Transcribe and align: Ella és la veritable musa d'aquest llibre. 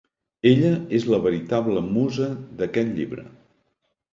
Ella 0.51 0.71
és 0.99 1.05
la 1.15 1.19
veritable 1.27 1.83
musa 1.91 2.31
d'aquest 2.63 2.91
llibre. 2.97 3.29